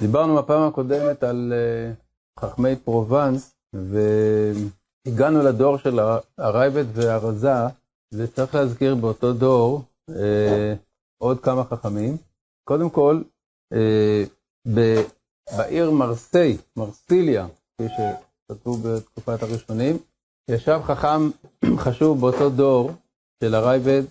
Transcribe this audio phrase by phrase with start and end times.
[0.00, 5.98] דיברנו בפעם הקודמת על uh, חכמי פרובנס, והגענו לדור של
[6.38, 7.66] הרייבד והרזה,
[8.14, 10.14] וצריך להזכיר באותו דור uh,
[11.18, 12.16] עוד כמה חכמים.
[12.68, 13.22] קודם כל,
[14.74, 15.02] ב,
[15.56, 19.96] בעיר מרסיי, מרסיליה, כפי שכתבו בתקופת הראשונים,
[20.50, 21.30] ישב חכם
[21.84, 22.90] חשוב באותו דור
[23.44, 24.02] של הרייבד,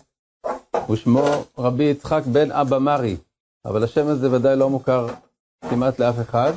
[0.89, 1.25] ושמו
[1.57, 3.17] רבי יצחק בן אבא מרי,
[3.65, 5.07] אבל השם הזה ודאי לא מוכר
[5.61, 6.51] כמעט לאף אחד.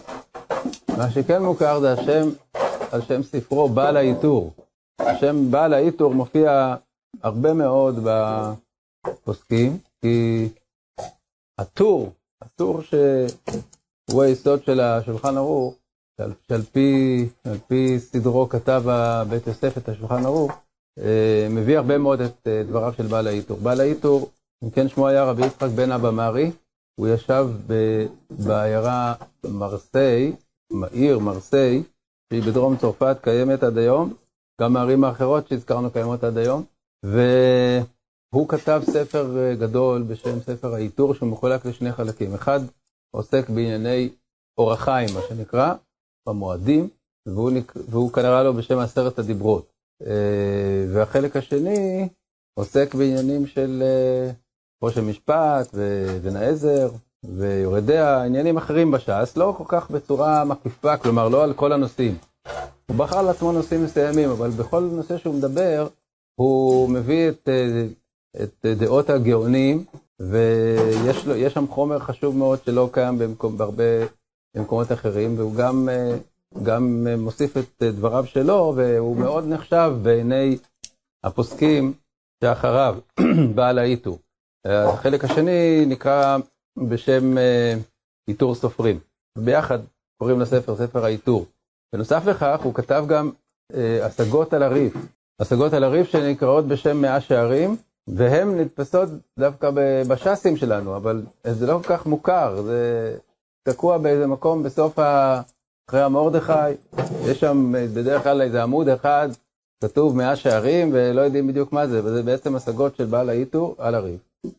[0.99, 2.29] מה שכן מוכר זה השם,
[2.93, 4.53] על שם ספרו בעל העיטור.
[4.99, 6.75] השם בעל העיטור מופיע
[7.23, 7.99] הרבה מאוד
[9.05, 10.49] בפוסקים, כי
[11.59, 15.75] הטור, הטור שהוא היסוד של השולחן ערוך,
[16.17, 17.29] שעל, שעל פי,
[17.69, 18.83] פי סדרו כתב
[19.29, 20.53] בית יוסף את השולחן ערוך,
[20.99, 23.59] אה, מביא הרבה מאוד את אה, דבריו של בעל העיטור.
[23.59, 24.31] בעל העיטור,
[24.65, 26.51] אם כן שמו היה רבי יצחק בן אבא מרי,
[27.01, 27.49] הוא ישב
[28.31, 29.15] בעיירה
[29.45, 30.33] מרסיי,
[30.93, 31.83] עיר מרסיי,
[32.29, 34.15] שהיא בדרום צרפת, קיימת עד היום,
[34.61, 36.65] גם הערים האחרות שהזכרנו קיימות עד היום,
[37.05, 42.35] והוא כתב ספר אה, גדול בשם ספר העיטור, שהוא מחולק לשני חלקים.
[42.35, 42.61] אחד
[43.15, 44.09] עוסק בענייני
[44.59, 45.75] אור החיים, מה שנקרא,
[46.29, 46.89] במועדים,
[47.27, 47.51] והוא,
[47.89, 49.73] והוא קרא לו בשם עשרת הדיברות.
[50.07, 52.09] אה, והחלק השני
[52.55, 54.33] עוסק בעניינים של אה,
[54.83, 56.91] ראש המשפט ובן העזר
[57.25, 62.19] ויורדיה, עניינים אחרים בש"ס, לא כל כך בצורה מקיפה, כלומר לא על כל הנושאים.
[62.87, 65.89] הוא בחר לעצמו נושאים מסוימים, אבל בכל נושא שהוא מדבר,
[66.35, 67.87] הוא מביא את, אה,
[68.43, 69.85] את דעות הגאונים,
[70.21, 73.85] ויש שם חומר חשוב מאוד שלא קיים במקום, בהרבה
[74.57, 75.89] במקומות אחרים, והוא גם,
[76.63, 80.59] גם מוסיף את דבריו שלו, והוא מאוד נחשב בעיני
[81.25, 81.93] הפוסקים
[82.45, 82.97] שאחריו,
[83.55, 84.19] בעל האיתור.
[84.67, 86.39] החלק השני נקרא
[86.89, 87.37] בשם
[88.27, 88.99] עיטור סופרים.
[89.39, 89.79] ביחד
[90.19, 91.47] קוראים לספר ספר העיטור.
[91.95, 93.31] בנוסף לכך, הוא כתב גם
[94.03, 94.95] השגות על הריף.
[95.41, 97.77] השגות על הריף שנקראות בשם מאה שערים,
[98.09, 99.71] והן נתפסות דווקא
[100.09, 103.17] בש"סים שלנו, אבל זה לא כל כך מוכר, זה
[103.69, 105.41] תקוע באיזה מקום בסוף ה...
[105.89, 106.53] אחרי המרדכי,
[107.25, 109.29] יש שם בדרך כלל איזה עמוד אחד,
[109.85, 113.95] כתוב מאה שערים, ולא יודעים בדיוק מה זה, וזה בעצם השגות של בעל האיתור על
[113.95, 114.19] הריב.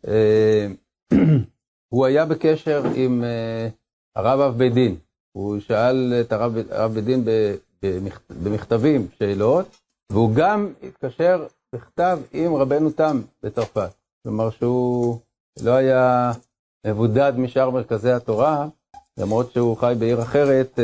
[1.94, 3.24] הוא היה בקשר עם
[4.16, 4.96] הרב אב בית דין,
[5.32, 7.24] הוא שאל את הרב בית דין
[8.44, 9.66] במכתבים שאלות,
[10.12, 13.90] והוא גם התקשר בכתב עם רבנו תם בצרפת.
[14.24, 15.20] כלומר שהוא
[15.64, 16.32] לא היה
[16.88, 18.68] מבודד משאר מרכזי התורה,
[19.18, 20.80] למרות שהוא חי בעיר אחרת,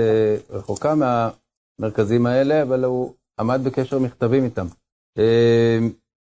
[0.50, 4.68] רחוקה מהמרכזים האלה, אבל הוא עמד בקשר מכתבים איתם.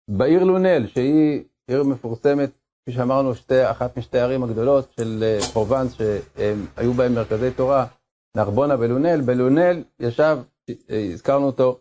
[0.09, 2.49] בעיר לונל, שהיא עיר מפורסמת,
[2.85, 7.85] כפי שאמרנו, שתי, אחת משתי הערים הגדולות של פרובנס, שהיו בהם מרכזי תורה,
[8.37, 9.21] נרבונה ולונל.
[9.21, 10.37] בלונל ישב,
[11.13, 11.79] הזכרנו אותו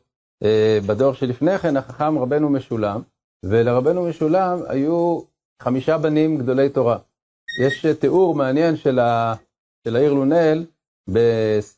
[0.87, 3.03] בדור שלפני כן, החכם רבנו משולם,
[3.45, 5.21] ולרבנו משולם היו
[5.63, 6.99] חמישה בנים גדולי תורה.
[7.63, 9.35] יש תיאור מעניין של, ה,
[9.85, 10.65] של העיר לונל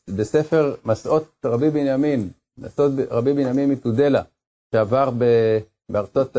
[0.09, 4.21] בספר מסעות רבי בנימין, מסעות רבי בנימין מתודלה,
[4.71, 5.09] שעבר
[5.89, 6.37] בארצות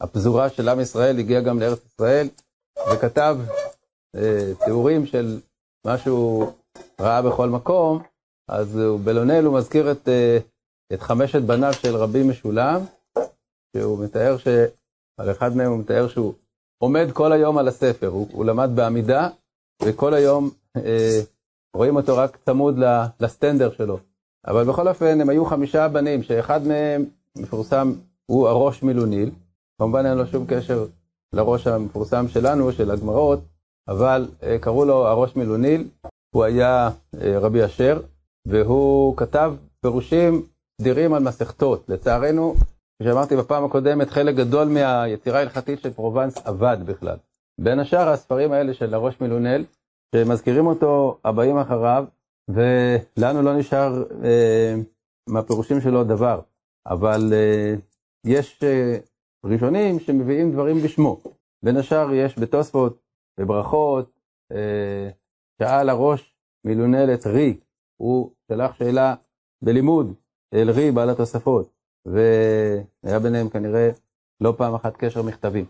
[0.00, 2.28] הפזורה של עם ישראל, הגיע גם לארץ ישראל,
[2.92, 3.38] וכתב
[4.64, 5.40] תיאורים של
[5.86, 6.52] מה שהוא
[7.00, 8.02] ראה בכל מקום,
[8.48, 10.08] אז בלונל הוא מזכיר את,
[10.92, 12.80] את חמשת בניו של רבי משולם,
[13.76, 14.48] שהוא מתאר ש...
[15.20, 16.34] על אחד מהם הוא מתאר שהוא
[16.82, 19.28] עומד כל היום על הספר, הוא, הוא למד בעמידה,
[19.82, 21.20] וכל היום אה,
[21.76, 22.78] רואים אותו רק צמוד
[23.20, 23.98] לסטנדר שלו.
[24.46, 27.04] אבל בכל אופן, הם היו חמישה בנים, שאחד מהם
[27.36, 27.92] מפורסם,
[28.26, 29.30] הוא הראש מלוניל.
[29.80, 30.86] כמובן אין לו שום קשר
[31.32, 33.40] לראש המפורסם שלנו, של הגמרות,
[33.88, 35.88] אבל אה, קראו לו הראש מלוניל,
[36.34, 38.00] הוא היה אה, רבי אשר,
[38.48, 40.46] והוא כתב פירושים
[40.80, 41.88] סדירים על מסכתות.
[41.88, 47.16] לצערנו, כפי שאמרתי בפעם הקודמת, חלק גדול מהיצירה ההלכתית של פרובנס אבד בכלל.
[47.60, 49.64] בין השאר הספרים האלה של הראש מלונל,
[50.14, 52.04] שמזכירים אותו הבאים אחריו,
[52.48, 54.74] ולנו לא נשאר אה,
[55.28, 56.40] מהפירושים שלו דבר.
[56.86, 57.74] אבל אה,
[58.26, 58.98] יש אה,
[59.44, 61.20] ראשונים שמביאים דברים בשמו.
[61.64, 63.02] בין השאר יש בתוספות,
[63.40, 64.10] בברכות,
[64.52, 65.10] אה,
[65.62, 66.34] שאל הראש
[66.64, 67.60] מלונל את רי,
[68.00, 69.14] הוא שלח שאלה
[69.62, 70.14] בלימוד
[70.54, 71.70] אל רי בעל התוספות.
[72.06, 73.90] והיה ביניהם כנראה
[74.40, 75.64] לא פעם אחת קשר מכתבים.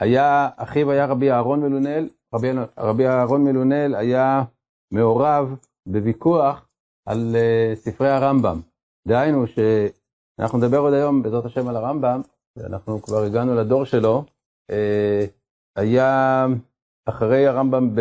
[0.00, 2.48] היה, אחיו היה רבי אהרון מלונל, רבי,
[2.78, 4.44] רבי אהרון מלונל היה
[4.92, 5.56] מעורב
[5.88, 6.68] בוויכוח
[7.06, 8.60] על uh, ספרי הרמב"ם.
[9.08, 12.20] דהיינו שאנחנו נדבר עוד היום בעזרת השם על הרמב"ם,
[12.64, 14.24] אנחנו כבר הגענו לדור שלו,
[14.72, 15.30] uh,
[15.76, 16.46] היה
[17.08, 17.94] אחרי הרמב"ם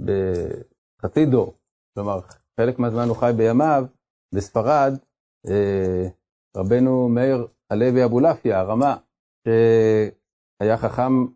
[0.00, 1.54] בחצי דור,
[1.94, 2.20] כלומר,
[2.60, 3.84] חלק מהזמן הוא חי בימיו,
[4.34, 4.92] בספרד,
[5.48, 6.08] אה,
[6.56, 8.96] רבנו מאיר הלוי אבולעפיה, הרמה,
[9.48, 11.26] שהיה חכם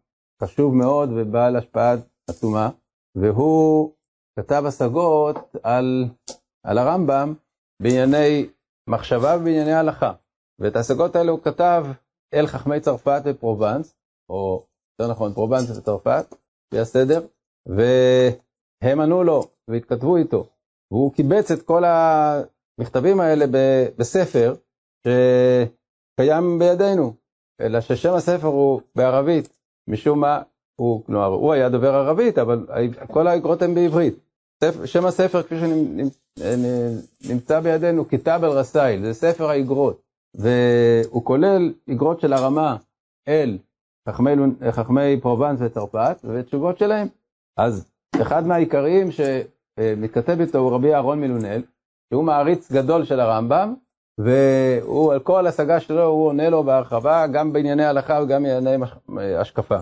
[0.43, 1.95] חשוב מאוד ובעל השפעה
[2.31, 2.71] עצומה,
[3.15, 3.93] והוא
[4.39, 6.05] כתב השגות על,
[6.67, 7.35] על הרמב"ם
[7.83, 8.49] בענייני
[8.91, 10.13] מחשבה ובענייני הלכה.
[10.61, 11.87] ואת ההשגות האלה הוא כתב
[12.35, 13.95] אל חכמי צרפת ופרובנס,
[14.29, 14.67] או
[14.99, 16.35] יותר נכון פרובנס וצרפת,
[16.67, 17.27] לפי הסדר,
[17.67, 20.47] והם ענו לו והתכתבו איתו.
[20.91, 23.45] והוא קיבץ את כל המכתבים האלה
[23.99, 24.55] בספר
[25.07, 27.13] שקיים בידינו,
[27.61, 29.59] אלא ששם הספר הוא בערבית,
[29.89, 30.43] משום מה,
[30.81, 32.67] הוא, כלומר, הוא היה דובר ערבית, אבל
[33.13, 34.15] כל האגרות הן בעברית.
[34.85, 35.55] שם הספר, כפי
[36.39, 40.03] שנמצא בידינו, كتاب الرسائل, זה ספר האגרות,
[40.37, 42.77] והוא כולל אגרות של הרמב"ם
[43.29, 43.59] אל
[44.09, 44.31] חכמי,
[44.71, 47.09] חכמי פרובנס וצרפת, ותשובות שלהם.
[47.57, 47.91] אז
[48.23, 51.63] אחד מהעיקריים שמתכתב איתו הוא רבי אהרון מלוניל,
[52.11, 53.75] שהוא מעריץ גדול של הרמב"ם,
[54.21, 58.85] והוא על כל השגה שלו הוא עונה לו בהרחבה, גם בענייני הלכה וגם בענייני
[59.41, 59.79] השקפה.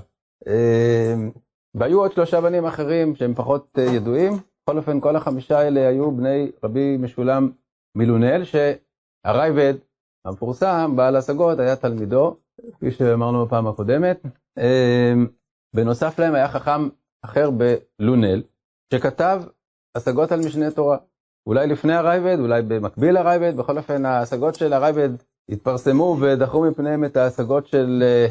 [0.47, 1.31] אמ,
[1.75, 6.11] והיו עוד שלושה בנים אחרים שהם פחות אה, ידועים, בכל אופן כל החמישה האלה היו
[6.11, 7.51] בני רבי משולם
[7.97, 9.75] מילונל, שהרייבד
[10.25, 12.37] המפורסם, בעל השגות, היה תלמידו,
[12.73, 14.23] כפי שאמרנו בפעם הקודמת.
[14.59, 15.27] אמ,
[15.75, 16.89] בנוסף להם היה חכם
[17.25, 18.43] אחר בלונל,
[18.95, 19.43] שכתב
[19.97, 20.97] השגות על משנה תורה.
[21.47, 25.09] אולי לפני הרייבד, אולי במקביל לרייבד, בכל אופן ההשגות של הרייבד
[25.49, 28.27] התפרסמו ודחו מפניהם את ההשגות של, אה,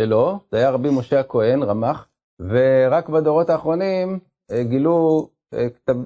[0.00, 2.08] שלו, זה היה רבי משה הכהן, רמ"ח,
[2.40, 4.18] ורק בדורות האחרונים
[4.50, 5.96] אה, גילו אה, כתב,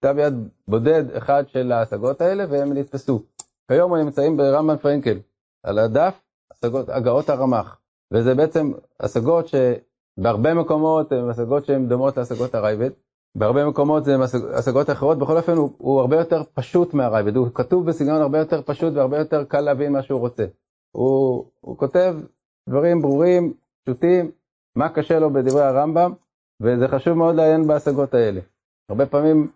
[0.00, 0.34] כתב יד
[0.68, 3.22] בודד אחד של ההשגות האלה והם נתפסו.
[3.68, 5.18] כיום נמצאים ברמב"ן פרנקל,
[5.62, 6.20] על הדף,
[6.52, 7.78] השגות, הגאות הרמ"ח,
[8.12, 12.90] וזה בעצם השגות שבהרבה מקומות הן השגות שהן דומות להשגות הרייבד,
[13.34, 14.16] בהרבה מקומות זה
[14.54, 18.62] השגות אחרות, בכל אופן הוא, הוא הרבה יותר פשוט מהרייבד, הוא כתוב בסגנון הרבה יותר
[18.62, 20.44] פשוט והרבה יותר קל להבין מה שהוא רוצה.
[20.96, 22.16] הוא, הוא כותב
[22.68, 23.54] דברים ברורים,
[23.84, 24.30] פשוטים,
[24.76, 26.12] מה קשה לו בדברי הרמב"ם,
[26.62, 28.40] וזה חשוב מאוד לעיין בהשגות האלה.
[28.90, 29.50] הרבה פעמים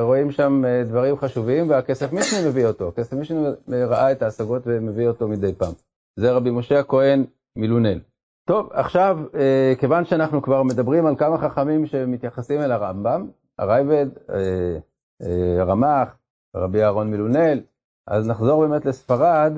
[0.00, 2.88] רואים שם אה, דברים חשובים, והכסף מישני מביא אותו.
[2.88, 5.72] הכסף מישני ראה את ההשגות ומביא אותו מדי פעם.
[6.16, 7.24] זה רבי משה הכהן
[7.56, 8.00] מלונל.
[8.48, 13.28] טוב, עכשיו, אה, כיוון שאנחנו כבר מדברים על כמה חכמים שמתייחסים אל הרמב"ם,
[13.58, 14.78] הרייבד, אה,
[15.22, 16.16] אה, הרמ"ח,
[16.56, 17.60] רבי אהרון מלונל,
[18.06, 19.52] אז נחזור באמת לספרד,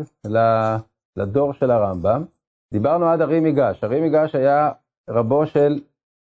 [1.17, 2.25] לדור של הרמב"ם.
[2.73, 3.85] דיברנו עד ארי מיגש.
[3.85, 4.71] ארי מיגש היה
[5.11, 5.81] רבו של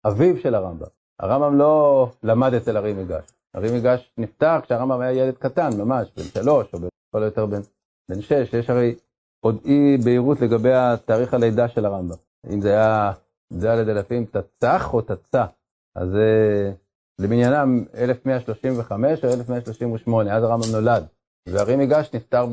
[0.06, 0.86] אביו של הרמב"ם.
[1.20, 3.24] הרמב"ם לא למד אצל ארי מיגש.
[3.56, 7.60] ארי מיגש נפטר כשהרמב"ם היה ילד קטן, ממש, בן שלוש, או בכל היותר בן,
[8.10, 8.54] בן שש.
[8.54, 8.94] יש הרי
[9.44, 12.16] עוד אי בהירות לגבי התאריך הלידה של הרמב"ם.
[12.52, 13.12] אם זה היה
[13.52, 15.44] ד' אלפים תצ"ח או תצ"א.
[15.96, 16.08] אז
[17.20, 21.06] למניינם 1135 או 1138, אז הרמב"ם נולד.
[21.48, 22.46] והרי מיגש נפטר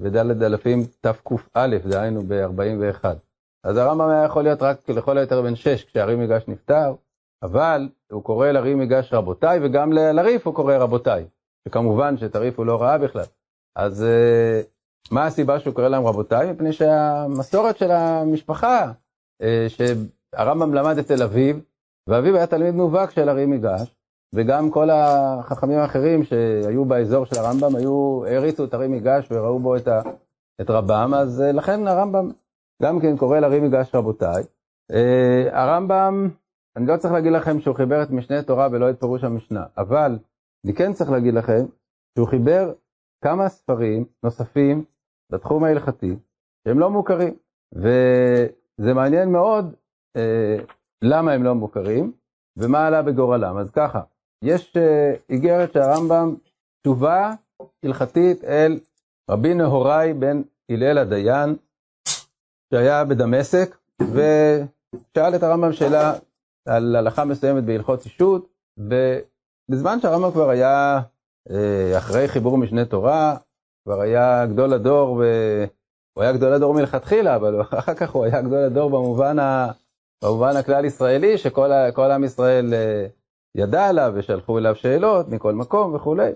[0.00, 3.04] בד' אלפים תק"א, דהיינו ב-41.
[3.64, 6.94] אז הרמב"ם היה יכול להיות רק לכל היותר בן 6 כשהרי מיגש נפטר,
[7.44, 11.24] אבל הוא קורא לרי מיגש רבותיי, וגם לריף הוא קורא רבותיי.
[11.68, 13.24] וכמובן שאת הריף הוא לא ראה בכלל.
[13.76, 14.06] אז
[15.10, 16.52] מה הסיבה שהוא קורא להם רבותיי?
[16.52, 18.92] מפני שהמסורת של המשפחה
[19.42, 21.56] אה, שהרמב"ם למד אצל אביו,
[22.08, 23.96] ואביו היה תלמיד מובהק של ארי מיגש,
[24.34, 29.76] וגם כל החכמים האחרים שהיו באזור של הרמב"ם היו, העריצו את ארי מיגש וראו בו
[29.76, 30.02] את, ה,
[30.60, 32.30] את רבם, אז אה, לכן הרמב"ם
[32.82, 34.44] גם כן קורא לארי מיגש רבותיי.
[34.92, 36.28] אה, הרמב"ם,
[36.76, 40.18] אני לא צריך להגיד לכם שהוא חיבר את משנה תורה ולא את פירוש המשנה, אבל
[40.64, 41.66] אני כן צריך להגיד לכם
[42.18, 42.72] שהוא חיבר
[43.24, 44.84] כמה ספרים נוספים
[45.32, 46.16] בתחום ההלכתי
[46.64, 47.34] שהם לא מוכרים.
[47.74, 47.88] ו...
[48.80, 49.74] זה מעניין מאוד
[50.16, 50.56] אה,
[51.02, 52.12] למה הם לא מוכרים
[52.56, 53.58] ומה עלה בגורלם.
[53.58, 54.00] אז ככה,
[54.44, 56.34] יש אה, איגרת של הרמב"ם,
[56.82, 57.34] תשובה
[57.84, 58.80] הלכתית אל
[59.30, 61.56] רבי נהוראי בן הלל הדיין,
[62.74, 66.14] שהיה בדמשק, ושאל את הרמב"ם שאלה
[66.66, 71.00] על הלכה מסוימת בהלכות אישות, ובזמן שהרמב"ם כבר היה
[71.50, 73.36] אה, אחרי חיבור משנה תורה,
[73.84, 75.22] כבר היה גדול הדור
[76.14, 79.70] הוא היה גדול הדור מלכתחילה, אבל אחר כך הוא היה גדול הדור במובן, ה,
[80.24, 83.06] במובן הכלל ישראלי, שכל עם ישראל אה,
[83.54, 86.30] ידע עליו ושלחו אליו שאלות מכל מקום וכולי.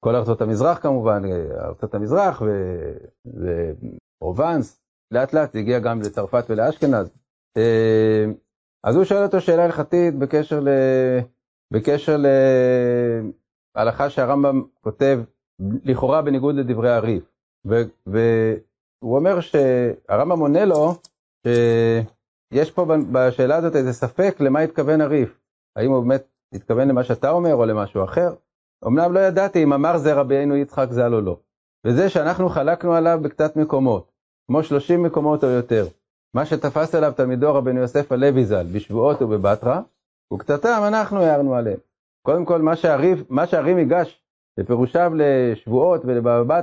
[0.00, 2.42] כל ארצות המזרח כמובן, אה, ארצות המזרח
[3.26, 7.10] ופרובנס, לאט לאט זה הגיע גם לצרפת ולאשכנז.
[8.84, 10.68] אז הוא שואל אותו שאלה הלכתית בקשר, ל...
[11.72, 12.16] בקשר
[13.76, 15.20] להלכה שהרמב"ם כותב
[15.84, 17.24] לכאורה בניגוד לדברי הריף.
[17.66, 17.74] ו...
[18.08, 18.18] ו...
[19.04, 20.94] הוא אומר שהרמב"ם עונה לו
[21.46, 25.40] שיש פה בשאלה הזאת איזה ספק למה התכוון הריף.
[25.76, 26.24] האם הוא באמת
[26.54, 28.34] התכוון למה שאתה אומר או למשהו אחר?
[28.86, 31.38] אמנם לא ידעתי אם אמר זה רבינו יצחק ז"ל או לא.
[31.86, 34.12] וזה שאנחנו חלקנו עליו בקצת מקומות,
[34.46, 35.86] כמו 30 מקומות או יותר.
[36.34, 39.80] מה שתפס עליו תלמידו רבנו יוסף הלוי ז"ל בשבועות ובבטרה,
[40.32, 41.78] וקצתם אנחנו הערנו עליהם.
[42.22, 44.22] קודם כל, מה שהריף, מה שהרים ייגש
[44.58, 46.60] בפירושיו לשבועות ולבבא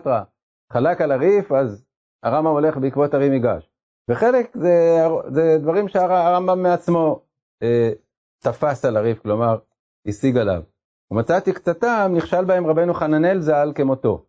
[0.74, 1.86] חלק על הריף, אז
[2.24, 3.70] הרמב"ם הולך בעקבות הרים ייגש.
[4.10, 4.98] וחלק זה,
[5.28, 7.22] זה דברים שהרמב"ם מעצמו
[7.63, 7.92] אה,
[8.44, 9.58] תפס על הריף, כלומר,
[10.08, 10.62] השיג עליו.
[11.12, 14.25] ומצאתי קצתם, נכשל בהם רבנו חננאל ז"ל כמותו.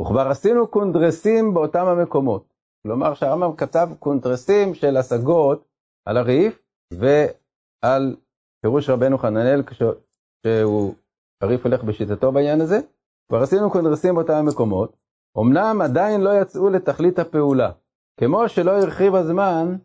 [0.00, 2.49] וכבר עשינו קונדרסים באותם המקומות.
[2.82, 5.68] כלומר שהרמב"ם כתב קונדרסים של השגות
[6.08, 8.16] על הריף ועל
[8.62, 10.94] פירוש רבנו חננאל כשהוא,
[11.42, 12.80] הריף הולך בשיטתו בעניין הזה.
[13.28, 14.96] כבר עשינו קונדרסים באותם המקומות.
[15.38, 17.72] אמנם עדיין לא יצאו לתכלית הפעולה.
[18.20, 19.76] כמו שלא הרחיב הזמן,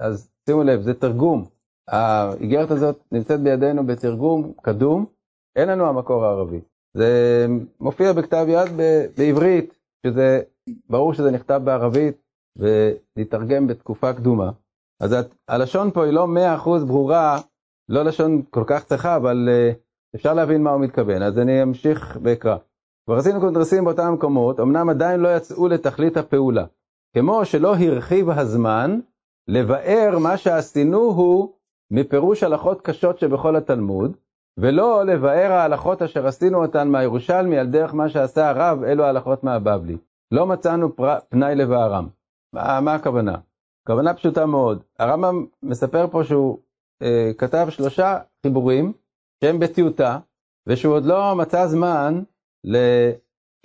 [0.00, 1.44] אז שימו לב, זה תרגום.
[1.88, 5.06] האיגרת הזאת נמצאת בידינו בתרגום קדום,
[5.56, 6.60] אין לנו המקור הערבי.
[6.96, 7.46] זה
[7.80, 8.68] מופיע בכתב יד
[9.16, 10.40] בעברית, שזה,
[10.90, 12.23] ברור שזה נכתב בערבית
[12.56, 14.50] ולהתרגם בתקופה קדומה.
[15.02, 15.16] אז
[15.48, 16.26] הלשון פה היא לא
[16.64, 17.40] 100% ברורה,
[17.88, 19.74] לא לשון כל כך צחה, אבל uh,
[20.14, 22.56] אפשר להבין מה הוא מתכוון, אז אני אמשיך ואקרא.
[23.06, 26.64] כבר עשינו קונדרסים באותם מקומות, אמנם עדיין לא יצאו לתכלית הפעולה.
[27.16, 29.00] כמו שלא הרחיב הזמן,
[29.48, 31.52] לבאר מה שעשינו הוא
[31.90, 34.16] מפירוש הלכות קשות שבכל התלמוד,
[34.58, 39.96] ולא לבאר ההלכות אשר עשינו אותן מהירושלמי על דרך מה שעשה הרב, אלו ההלכות מהבבלי.
[40.30, 40.96] לא מצאנו.
[41.28, 42.08] פנאי לבארם.
[42.54, 43.36] מה, מה הכוונה?
[43.86, 44.82] כוונה פשוטה מאוד.
[44.98, 46.58] הרמב"ם מספר פה שהוא
[47.02, 48.92] אה, כתב שלושה חיבורים
[49.44, 50.18] שהם בטיוטה,
[50.66, 52.22] ושהוא עוד לא מצא זמן
[52.64, 52.76] ל...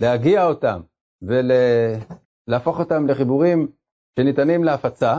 [0.02, 0.80] להגיע אותם
[1.22, 3.68] ולהפוך אותם לחיבורים
[4.18, 5.18] שניתנים להפצה.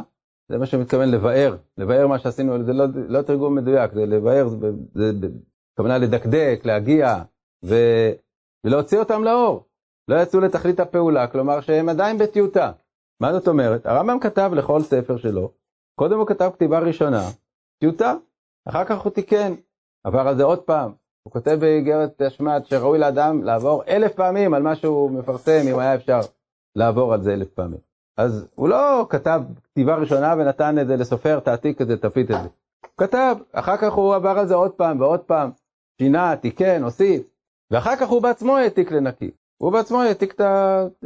[0.52, 4.72] זה מה שמתכוון לבאר, לבאר מה שעשינו, זה לא, לא תרגום מדויק, זה לבאר, זה,
[4.94, 5.28] זה, זה
[5.78, 7.24] כוונה לדקדק, להגיע,
[7.66, 7.76] ו...
[8.64, 9.68] ולהוציא אותם לאור.
[10.08, 12.72] לא יצאו לתכלית הפעולה, כלומר שהם עדיין בטיוטה.
[13.22, 13.86] מה זאת אומרת?
[13.86, 15.52] הרמב"ם כתב לכל ספר שלו,
[15.96, 17.22] קודם הוא כתב כתיבה ראשונה,
[17.80, 18.14] טיוטה,
[18.70, 19.54] אחר כך הוא תיקן,
[20.04, 20.92] עבר על זה עוד פעם.
[21.24, 25.96] הוא כותב באיגרת השמד שראוי לאדם לעבור אלף פעמים על מה שהוא מפרסם, אם היה
[25.96, 26.20] אפשר
[26.76, 27.80] לעבור על זה אלף פעמים.
[28.18, 32.42] אז הוא לא כתב כתיבה ראשונה ונתן את זה לסופר, תעתיק את זה, תפיץ את
[32.44, 32.50] זה.
[32.82, 35.52] הוא כתב, אחר כך הוא עבר על זה עוד פעם ועוד פעם,
[36.02, 37.22] שינה, תיקן, הוסיף,
[37.72, 39.32] ואחר כך הוא בעצמו העתיק לנקי.
[39.62, 40.42] הוא בעצמו העתיק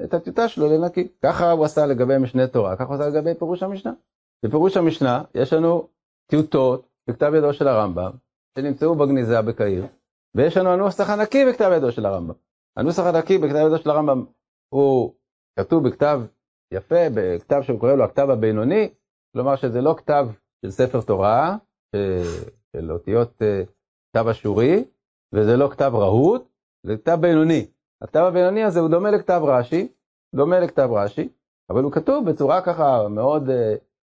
[0.03, 1.07] את הטיוטה שלו לנקי.
[1.24, 3.93] ככה הוא עשה לגבי משנה תורה, ככה הוא עשה לגבי פירוש המשנה.
[4.45, 5.88] בפירוש המשנה יש לנו
[6.29, 8.12] טיוטות בכתב ידו של הרמב"ם,
[8.57, 9.85] שנמצאו בגניזה בקהיר,
[10.35, 12.33] ויש לנו הנוסח הנקי בכתב ידו של הרמב"ם.
[12.77, 14.25] הנוסח הנקי בכתב ידו של הרמב"ם
[14.74, 15.13] הוא
[15.59, 16.21] כתוב בכתב
[16.74, 18.89] יפה, בכתב שהוא קורא לו הכתב הבינוני,
[19.33, 20.27] כלומר שזה לא כתב
[20.65, 21.57] של ספר תורה,
[22.75, 23.63] של אותיות אה,
[24.12, 24.83] כתב אשורי,
[25.33, 26.47] וזה לא כתב רהוט,
[26.83, 27.67] זה כתב בינוני.
[28.02, 29.88] הכתב הבינוני הזה הוא דומה לכתב רש"י,
[30.36, 31.30] דומה לכתב רש"י,
[31.70, 33.52] אבל הוא כתוב בצורה ככה מאוד uh,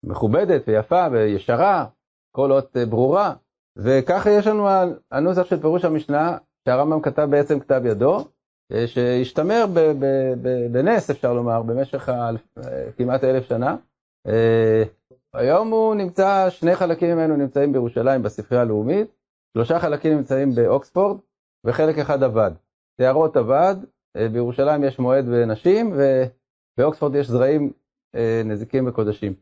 [0.04, 1.86] מכובדת ויפה וישרה,
[2.32, 3.34] כל אות uh, ברורה,
[3.78, 4.68] וככה יש לנו
[5.12, 9.66] הנוסח של פירוש המשנה, שהרמב"ם כתב בעצם כתב ידו, uh, שהשתמר
[10.72, 12.10] בנס אפשר לומר, במשך
[12.98, 13.76] כמעט אלף שנה.
[14.28, 14.32] Uh,
[15.34, 19.08] היום הוא נמצא, שני חלקים ממנו נמצאים בירושלים בספרייה הלאומית,
[19.54, 21.18] שלושה חלקים נמצאים באוקספורד,
[21.66, 22.52] וחלק אחד אבד.
[22.98, 23.76] טהרות אבד,
[24.18, 25.94] אה, בירושלים יש מועד ונשים,
[26.78, 27.72] ובאוקספורד יש זרעים
[28.16, 29.34] אה, נזיקים וקודשים.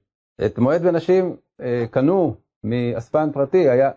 [0.46, 3.92] את מועד ונשים אה, קנו מאספן פרטי, היה,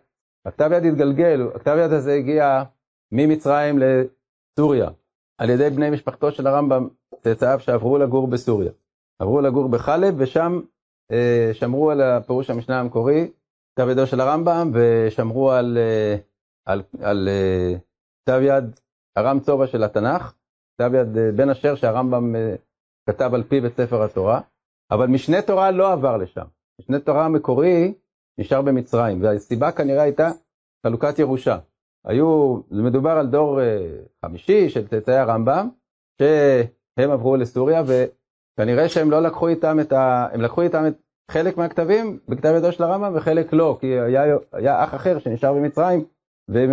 [0.46, 2.62] הכתב יד התגלגל, הכתב יד הזה הגיע
[3.12, 4.90] ממצרים לסוריה,
[5.38, 6.88] על ידי בני משפחתו של הרמב"ם,
[7.20, 8.72] צאצאיו שעברו לגור בסוריה.
[9.18, 10.60] עברו לגור בחלב, ושם
[11.52, 13.30] שמרו על הפירוש המשנה המקורי,
[13.74, 15.78] כתב ידו של הרמב"ם, ושמרו על,
[16.66, 17.28] על, על, על
[18.24, 18.80] כתב יד
[19.18, 20.34] הרם צובע של התנ"ך,
[20.74, 22.54] כתב יד אה, בן אשר שהרמב"ם אה,
[23.08, 24.40] כתב על פיו את ספר התורה,
[24.90, 26.44] אבל משנה תורה לא עבר לשם.
[26.80, 27.94] משנה תורה המקורי
[28.38, 30.30] נשאר במצרים, והסיבה כנראה הייתה
[30.86, 31.58] חלוקת ירושה.
[32.06, 35.68] היו, מדובר על דור אה, חמישי של צאצאי הרמב"ם,
[36.18, 40.28] שהם עברו לסוריה, וכנראה שהם לא לקחו איתם את ה...
[40.32, 40.94] הם לקחו איתם את
[41.30, 46.04] חלק מהכתבים בכתב ידו של הרמב"ם וחלק לא, כי היה, היה אח אחר שנשאר במצרים,
[46.48, 46.70] והם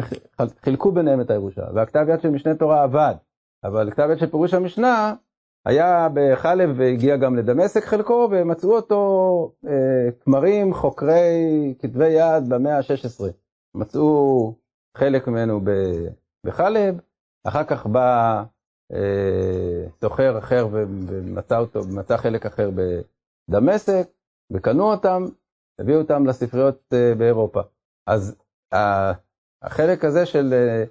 [0.63, 3.15] חילקו ביניהם את הירושה, והכתב יד של משנה תורה עבד,
[3.63, 5.13] אבל כתב יד של פירוש המשנה
[5.65, 13.23] היה בחלב והגיע גם לדמשק חלקו, ומצאו אותו אה, כמרים, חוקרי כתבי יד במאה ה-16.
[13.75, 14.53] מצאו
[14.97, 15.61] חלק ממנו
[16.45, 16.99] בחלב,
[17.47, 18.43] אחר כך בא
[18.93, 22.69] אה, סוחר אחר ומצא אותו, מצא חלק אחר
[23.49, 24.07] בדמשק,
[24.51, 25.25] וקנו אותם,
[25.79, 27.61] הביאו אותם לספריות אה, באירופה.
[28.07, 28.35] אז
[29.65, 30.83] החלק הזה של אה,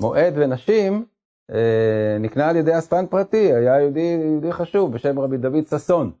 [0.00, 1.04] מועד ונשים
[1.50, 6.12] אה, נקנה על ידי אספן פרטי, היה יהודי, יהודי חשוב בשם רבי דוד ששון,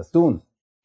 [0.00, 0.38] ששון,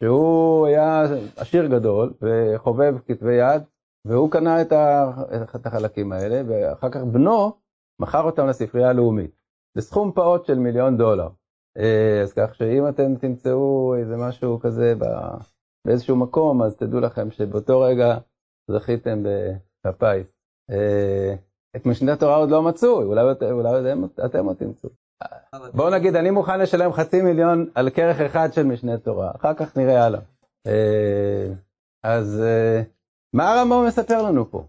[0.04, 1.04] שהוא היה
[1.38, 3.64] עשיר גדול וחובב כתבי יד,
[4.06, 7.52] והוא קנה את, החלקים האלה, ואחר כך בנו
[8.02, 9.32] מכר אותם לספרייה הלאומית,
[9.78, 11.30] בסכום פעוט של מיליון דולר.
[11.78, 14.94] אה, אז כך שאם אתם תמצאו איזה משהו כזה
[15.86, 18.18] באיזשהו מקום, אז תדעו לכם שבאותו רגע
[18.72, 19.24] זכיתם
[19.86, 20.35] בפיס.
[20.72, 21.36] אה,
[21.76, 23.94] את משנה תורה עוד לא מצאו, אולי, אולי
[24.26, 24.90] אתם, עוד תמצאו.
[25.74, 29.78] בואו נגיד, אני מוכן לשלם חצי מיליון על כרך אחד של משנה תורה, אחר כך
[29.78, 30.22] נראה הלאה.
[30.68, 31.48] אה,
[32.04, 32.44] אז
[33.34, 34.64] מה הרמב"ם מספר לנו פה?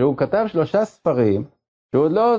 [0.00, 1.44] שהוא כתב שלושה ספרים,
[1.90, 2.36] שהוא עוד לא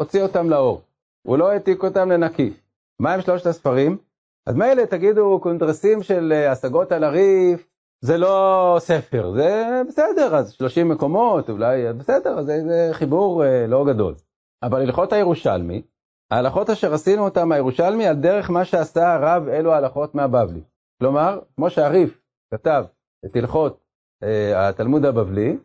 [0.00, 0.82] הוציא אותם לאור,
[1.22, 2.52] הוא לא העתיק אותם לנקי.
[3.00, 3.98] מה הם שלושת הספרים?
[4.46, 7.71] אז מילא תגידו קונדרסים של אה, השגות על הריף,
[8.04, 13.84] זה לא ספר, זה בסדר, אז 30 מקומות, אולי בסדר, זה, זה חיבור אה, לא
[13.84, 14.14] גדול.
[14.62, 15.82] אבל הלכות הירושלמי,
[16.30, 20.60] ההלכות אשר עשינו אותם מהירושלמי על דרך מה שעשה הרב אלו ההלכות מהבבלי.
[20.98, 22.22] כלומר, כמו שהריף
[22.54, 22.84] כתב
[23.24, 23.84] את הלכות
[24.22, 25.56] אה, התלמוד הבבלי,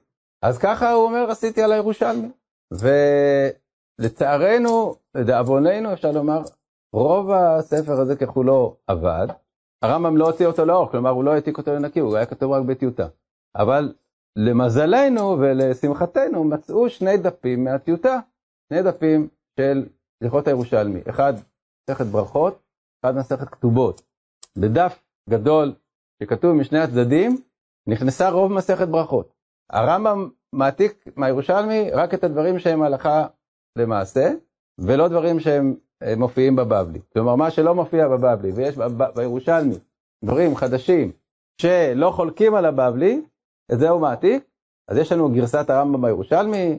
[0.42, 2.32] אז ככה הוא אומר עשיתי על הירושלמי.
[4.00, 6.42] ולצערנו, לדאבוננו אפשר לומר,
[6.94, 9.28] רוב הספר הזה ככולו עבד,
[9.82, 12.66] הרמב"ם לא הוציא אותו לאור, כלומר הוא לא העתיק אותו לנקי, הוא היה כתוב רק
[12.66, 13.08] בטיוטה.
[13.56, 13.94] אבל
[14.36, 18.20] למזלנו ולשמחתנו מצאו שני דפים מהטיוטה,
[18.70, 19.28] שני דפים
[19.60, 19.86] של
[20.24, 21.34] הלכות הירושלמי, אחד
[21.90, 22.64] מסכת ברכות,
[23.02, 24.02] אחד מסכת כתובות.
[24.58, 25.74] בדף גדול
[26.24, 27.38] שכתוב משני הצדדים,
[27.90, 29.34] נכנסה רוב מסכת ברכות.
[29.70, 33.28] הרמב"ם מעתיק מהירושלמי רק את הדברים שהם הלכה
[33.78, 34.30] למעשה,
[34.80, 35.76] ולא דברים שהם
[36.18, 37.00] מופיעים בבבלי.
[37.14, 38.76] כלומר, מה שלא מופיע בבבלי, ויש
[39.16, 39.76] בירושלמי
[40.24, 41.12] דברים חדשים
[41.62, 43.22] שלא חולקים על הבבלי,
[43.72, 44.44] את זה הוא מעתיק.
[44.88, 46.78] אז יש לנו גרסת הרמב"ם בירושלמי,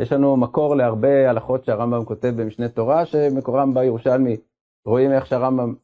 [0.00, 4.36] יש לנו מקור להרבה הלכות שהרמב"ם כותב במשנה תורה, שמקורם בירושלמי,
[4.86, 5.74] רואים איך שהרמב"ם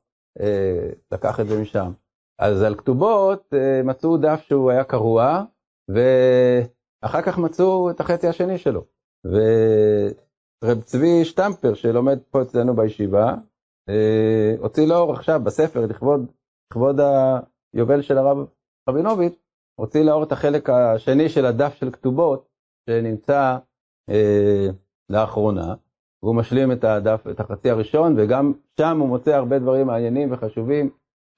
[0.40, 1.92] אה, לקח את זה משם.
[2.38, 5.44] אז על כתובות אה, מצאו דף שהוא היה קרוע,
[5.88, 8.84] ואחר כך מצאו את החצי השני שלו.
[10.64, 13.34] ורב צבי שטמפר, שלומד פה אצלנו בישיבה,
[13.88, 16.32] אה, הוציא לאור עכשיו בספר, לכבוד,
[16.70, 17.00] לכבוד
[17.74, 18.46] היובל של הרב
[18.88, 19.38] רבינוביץ',
[19.80, 22.48] הוציא לאור את החלק השני של הדף של כתובות,
[22.90, 23.56] שנמצא
[24.10, 24.66] אה,
[25.10, 25.74] לאחרונה,
[26.22, 30.90] והוא משלים את הדף, את החצי הראשון, וגם שם הוא מוצא הרבה דברים מעניינים וחשובים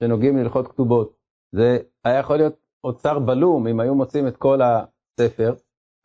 [0.03, 1.19] שנוגעים להלכות כתובות.
[1.55, 5.55] זה היה יכול להיות אוצר בלום אם היו מוצאים את כל הספר.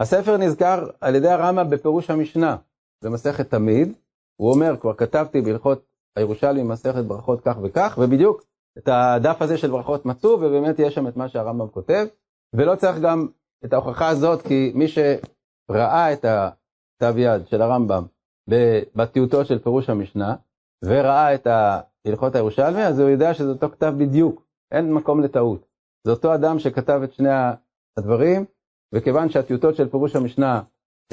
[0.02, 2.58] הספר נזכר על ידי הרמב"ם בפירוש המשנה
[3.04, 3.94] במסכת תמיד.
[4.36, 5.86] הוא אומר, כבר כתבתי בהלכות
[6.16, 8.44] הירושלמי מסכת ברכות כך וכך, ובדיוק
[8.78, 12.06] את הדף הזה של ברכות מצאו, ובאמת יש שם את מה שהרמב"ם כותב.
[12.56, 13.28] ולא צריך גם
[13.66, 18.04] את ההוכחה הזאת, כי מי שראה את הכתב יד של הרמב"ם
[18.96, 20.36] בטיוטו של פירוש המשנה,
[20.86, 21.48] וראה את
[22.06, 25.66] הלכות הירושלמי, אז הוא יודע שזה אותו כתב בדיוק, אין מקום לטעות.
[26.04, 27.30] זה אותו אדם שכתב את שני
[27.98, 28.46] הדברים,
[28.94, 30.62] וכיוון שהטיוטות של פירוש המשנה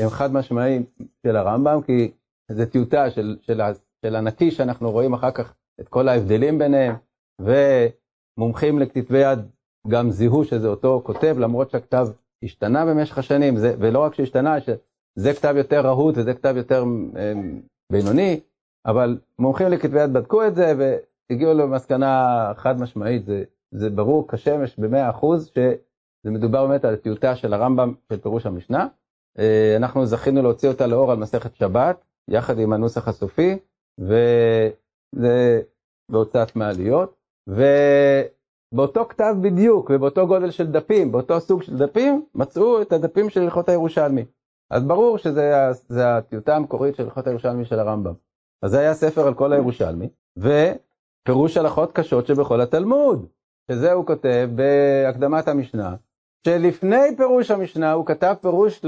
[0.01, 0.85] הם חד משמעיים
[1.27, 2.11] של הרמב"ם, כי
[2.51, 3.61] זה טיוטה של, של,
[4.07, 6.97] של הנקי שאנחנו רואים אחר כך את כל ההבדלים ביניהם,
[7.41, 9.39] ומומחים לכתבי יד
[9.89, 12.09] גם זיהו שזה אותו כותב, למרות שהכתב
[12.45, 16.85] השתנה במשך השנים, זה, ולא רק שהשתנה, שזה כתב יותר רהוט וזה כתב יותר
[17.17, 17.33] אה,
[17.93, 18.41] בינוני,
[18.87, 20.73] אבל מומחים לכתבי יד בדקו את זה
[21.31, 27.37] והגיעו למסקנה חד משמעית, זה, זה ברור כשמש במאה אחוז שזה מדובר באמת על טיוטה
[27.37, 28.87] של הרמב"ם של פירוש המשנה.
[29.39, 33.59] אה, אנחנו זכינו להוציא אותה לאור על מסכת שבת, יחד עם הנוסח הסופי,
[33.99, 35.61] וזה
[36.11, 37.17] בהוצאת מעליות.
[37.49, 43.43] ובאותו כתב בדיוק, ובאותו גודל של דפים, באותו סוג של דפים, מצאו את הדפים של
[43.43, 44.25] הלכות הירושלמי.
[44.71, 48.15] אז ברור שזה הטיוטה המקורית של הלכות הירושלמי של הרמב"ם.
[48.63, 53.27] אז זה היה ספר על כל הירושלמי, ופירוש הלכות קשות שבכל התלמוד,
[53.71, 55.97] שזה הוא כותב בהקדמת המשנה,
[56.47, 58.85] שלפני פירוש המשנה הוא כתב פירוש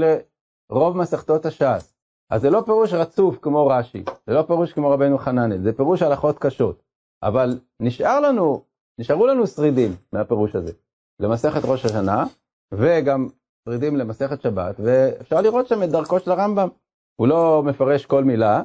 [0.73, 1.93] לרוב מסכתות הש"ס.
[2.29, 6.01] אז זה לא פירוש רצוף כמו רש"י, זה לא פירוש כמו רבנו חננאל, זה פירוש
[6.01, 6.83] הלכות קשות.
[7.23, 8.61] אבל נשאר לנו,
[8.99, 10.71] נשארו לנו שרידים מהפירוש הזה,
[11.19, 12.25] למסכת ראש השנה,
[12.73, 13.27] וגם
[13.65, 16.67] שרידים למסכת שבת, ואפשר לראות שם את דרכו של הרמב"ם.
[17.15, 18.61] הוא לא מפרש כל מילה,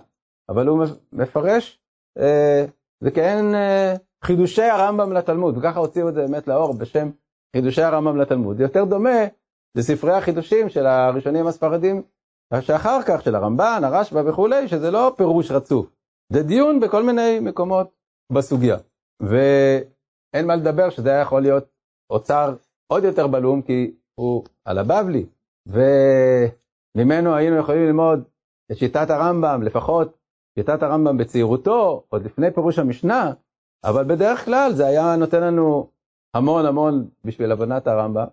[0.49, 1.81] אבל הוא מפרש,
[2.19, 2.65] אה,
[3.01, 3.95] זה כאין אה,
[4.25, 7.11] חידושי הרמב"ם לתלמוד, וככה הוציאו את זה באמת לאור בשם
[7.57, 8.57] חידושי הרמב"ם לתלמוד.
[8.57, 9.19] זה יותר דומה
[9.75, 12.03] לספרי החידושים של הראשונים הספרדים
[12.61, 15.87] שאחר כך, של הרמב"ן, הרשב"א וכולי, שזה לא פירוש רצוף,
[16.33, 17.91] זה דיון בכל מיני מקומות
[18.33, 18.77] בסוגיה.
[19.21, 21.65] ואין מה לדבר שזה היה יכול להיות
[22.11, 22.55] אוצר
[22.93, 25.27] עוד יותר בלום, כי הוא על הבבלי,
[25.67, 28.25] וממנו היינו יכולים ללמוד
[28.73, 30.19] את שיטת הרמב"ם, לפחות
[30.59, 33.33] שיטת הרמב"ם בצעירותו, עוד לפני פירוש המשנה,
[33.85, 35.91] אבל בדרך כלל זה היה נותן לנו
[36.35, 38.27] המון המון בשביל הבנת הרמב"ם,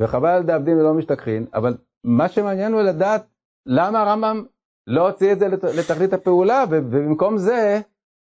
[0.00, 3.26] וחבל דאבדין ולא משתכחין, אבל מה שמעניין הוא לדעת
[3.66, 4.44] למה הרמב"ם
[4.86, 7.80] לא הוציא את זה לתכלית הפעולה, ובמקום זה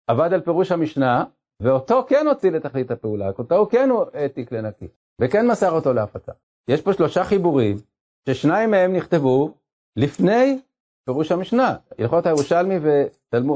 [0.06, 1.24] עבד על פירוש המשנה,
[1.62, 4.88] ואותו כן הוציא לתכלית הפעולה, אותו הוא כן העתיק לנקי,
[5.20, 6.32] וכן מסר אותו להפצה.
[6.68, 7.76] יש פה שלושה חיבורים,
[8.28, 9.54] ששניים מהם נכתבו
[9.96, 10.60] לפני
[11.08, 11.76] פירוש המשנה.
[11.98, 12.74] הלכות הירושלמי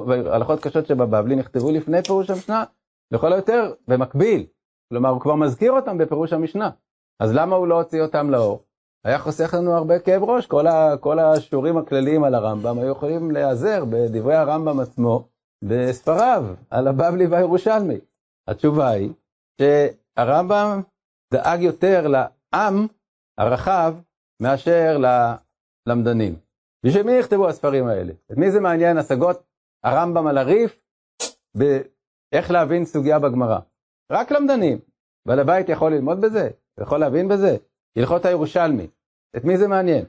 [0.07, 2.64] והלכות קשות שבבבלי נכתבו לפני פירוש המשנה,
[3.11, 4.46] לכל היותר במקביל.
[4.88, 6.70] כלומר, הוא כבר מזכיר אותם בפירוש המשנה.
[7.22, 8.64] אז למה הוא לא הוציא אותם לאור?
[9.04, 13.30] היה חוסך לנו הרבה כאב ראש, כל, ה, כל השיעורים הכלליים על הרמב"ם היו יכולים
[13.30, 15.28] להיעזר בדברי הרמב"ם עצמו,
[15.64, 17.98] בספריו, על הבבלי והירושלמי.
[18.48, 19.12] התשובה היא
[19.61, 20.82] שהרמב"ם
[21.32, 22.87] דאג יותר לעם
[23.38, 23.94] הרחב
[24.42, 24.98] מאשר
[25.87, 26.35] ללמדנים.
[26.87, 28.12] בשביל מי נכתבו הספרים האלה?
[28.32, 29.42] את מי זה מעניין השגות
[29.85, 30.80] הרמב"ם על הריף
[31.56, 33.58] באיך להבין סוגיה בגמרא?
[34.12, 34.78] רק למדנים.
[35.26, 36.50] בעל הבית יכול ללמוד בזה?
[36.80, 37.56] יכול להבין בזה?
[37.96, 38.87] הלכות הירושלמי.
[39.37, 40.04] את מי זה מעניין?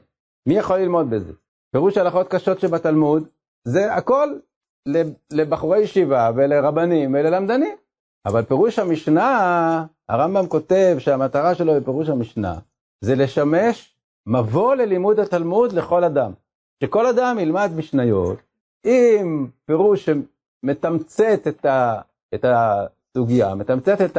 [0.48, 1.32] מי יכול ללמוד בזה?
[1.72, 3.28] פירוש הלכות קשות שבתלמוד,
[3.64, 4.28] זה הכל
[5.32, 7.76] לבחורי ישיבה ולרבנים וללמדנים.
[8.26, 12.58] אבל פירוש המשנה, הרמב"ם כותב שהמטרה שלו בפירוש המשנה
[13.00, 13.96] זה לשמש
[14.26, 16.32] מבוא ללימוד התלמוד לכל אדם.
[16.84, 18.38] שכל אדם ילמד משניות
[18.86, 22.00] עם פירוש שמתמצת את, ה,
[22.34, 24.16] את הסוגיה, מתמצת את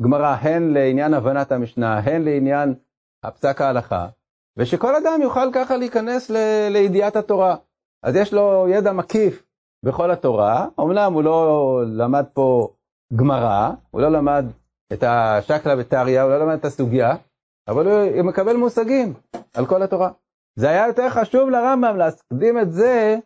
[0.00, 2.74] הגמרא הן לעניין הבנת המשנה, הן לעניין
[3.22, 4.08] הפסק ההלכה,
[4.56, 6.36] ושכל אדם יוכל ככה להיכנס ל,
[6.70, 7.56] לידיעת התורה.
[8.02, 9.46] אז יש לו ידע מקיף
[9.84, 12.68] בכל התורה, אמנם הוא לא למד פה
[13.16, 14.44] גמרא, הוא לא למד
[14.92, 17.16] את השקלא וטריא, הוא לא למד את הסוגיה,
[17.68, 19.14] אבל הוא מקבל מושגים
[19.54, 20.10] על כל התורה.
[20.58, 23.16] זה היה יותר חשוב לרמב"ם להקדים את זה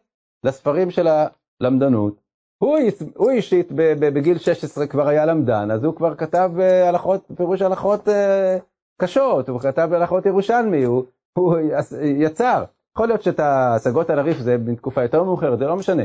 [0.45, 2.21] לספרים של הלמדנות.
[2.63, 8.09] הוא, אישית בגיל 16 כבר היה למדן, אז הוא כבר כתב אה, הלכות, פירוש הלכות
[8.09, 8.59] אה,
[9.01, 11.05] קשות, הוא כתב הלכות ירושלמי, הוא,
[11.39, 11.57] הוא
[12.03, 12.65] יצר.
[12.97, 16.03] יכול להיות שאת ההשגות על הריף זה בתקופה יותר מאוחרת, זה לא משנה.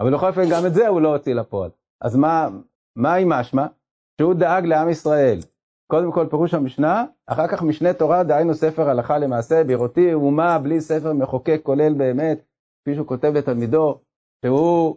[0.00, 1.70] אבל בכל אופן גם את זה הוא לא הוציא לפועל.
[2.00, 2.48] אז מה,
[2.96, 3.66] מה עם משמע?
[4.20, 5.38] שהוא דאג לעם ישראל.
[5.90, 10.80] קודם כל פירוש המשנה, אחר כך משנה תורה, דהיינו ספר הלכה למעשה, בראותי אומה בלי
[10.80, 12.44] ספר מחוקק כולל באמת,
[12.82, 13.98] כפי שהוא כותב לתלמידו,
[14.44, 14.96] שהוא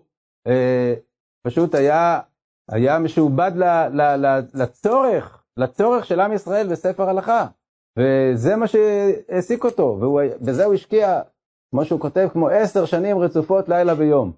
[1.44, 2.20] פשוט היה,
[2.70, 3.52] היה משועבד
[4.54, 7.48] לצורך, לצורך של עם ישראל בספר הלכה.
[8.00, 11.22] וזה מה שהעסיק אותו, ובזה הוא השקיע,
[11.72, 14.32] כמו שהוא כותב, כמו עשר שנים רצופות לילה ויום.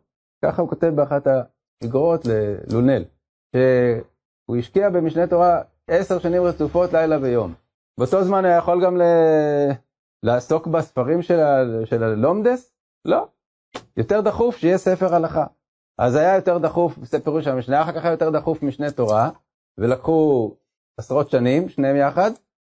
[0.45, 3.03] ככה הוא כותב באחת האגרות ללונל,
[3.55, 7.53] שהוא השקיע במשנה תורה עשר שנים רצופות לילה ויום.
[7.99, 9.01] באותו זמן היה יכול גם ל...
[10.23, 11.63] לעסוק בספרים של, ה...
[11.85, 12.75] של הלומדס?
[13.05, 13.27] לא.
[13.97, 15.45] יותר דחוף שיהיה ספר הלכה.
[15.97, 19.29] אז היה יותר דחוף פירוש המשנה, אחר כך היה יותר דחוף משנה תורה,
[19.77, 20.51] ולקחו
[20.97, 22.31] עשרות שנים, שניהם יחד.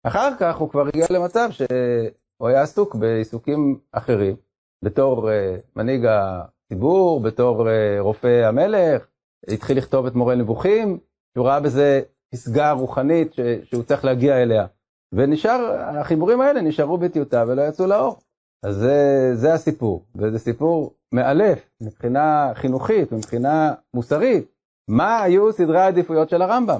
[0.07, 4.37] אחר כך הוא כבר הגיע למצב שהוא היה עסוק בעיסוקים אחרים,
[4.85, 5.33] בתור uh,
[5.77, 9.07] מנהיג הציבור, בתור uh, רופא המלך,
[9.49, 10.99] התחיל לכתוב את מורה נבוכים,
[11.35, 12.01] שהוא ראה בזה
[12.33, 14.67] פסגה רוחנית ש, שהוא צריך להגיע אליה.
[15.13, 18.19] ונשאר, החיבורים האלה נשארו בטיוטה ולא יצאו לאור.
[18.65, 24.45] אז זה, זה הסיפור, וזה סיפור מאלף מבחינה חינוכית, מבחינה מוסרית.
[24.89, 26.79] מה היו סדרי העדיפויות של הרמב"ם?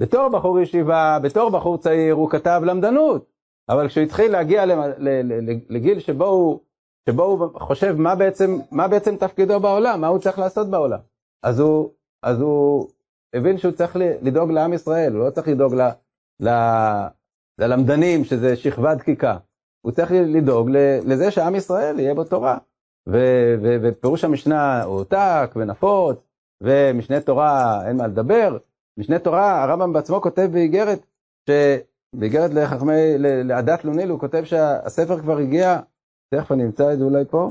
[0.00, 3.26] בתור בחור ישיבה, בתור בחור צעיר, הוא כתב למדנות,
[3.68, 4.64] אבל כשהוא התחיל להגיע
[5.68, 6.60] לגיל שבו הוא,
[7.08, 11.00] שבו הוא חושב מה בעצם, מה בעצם תפקידו בעולם, מה הוא צריך לעשות בעולם,
[11.42, 11.90] אז הוא,
[12.22, 12.88] אז הוא
[13.34, 15.88] הבין שהוא צריך לדאוג לעם ישראל, הוא לא צריך לדאוג ל,
[16.40, 16.50] ל,
[17.58, 19.38] ללמדנים, שזה שכבה דקיקה.
[19.86, 20.70] הוא צריך לדאוג
[21.06, 22.58] לזה שעם ישראל יהיה בו תורה.
[23.82, 26.16] ופירוש המשנה הוא עותק ונפוץ,
[26.62, 28.56] ומשנה תורה אין מה לדבר.
[28.98, 31.06] משנה תורה, הרמב"ם בעצמו כותב באיגרת,
[32.16, 35.80] באיגרת לחכמי, לעדת לוניל, הוא כותב שהספר כבר הגיע,
[36.34, 37.48] תכף אני אמצא את זה אולי פה,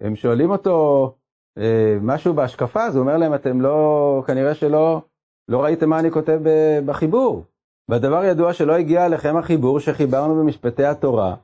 [0.00, 1.12] הם שואלים אותו
[1.58, 5.02] אה, משהו בהשקפה, אז הוא אומר להם, אתם לא, כנראה שלא,
[5.48, 6.40] לא ראיתם מה אני כותב
[6.86, 7.44] בחיבור.
[7.88, 11.36] והדבר ידוע שלא הגיע אליכם החיבור שחיברנו במשפטי התורה,